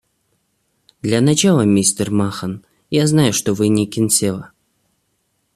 Для 1.03 1.21
начала, 1.21 1.61
мистер 1.61 2.09
Махон, 2.09 2.65
я 2.89 3.05
знаю, 3.05 3.33
что 3.33 3.53
вы 3.53 3.67
не 3.67 3.85
Кинсела. 3.85 4.51